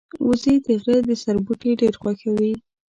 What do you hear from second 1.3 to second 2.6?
بوټي ډېر خوښوي